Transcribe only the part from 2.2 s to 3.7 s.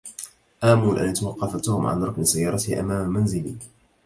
سيارته أمام منزلي.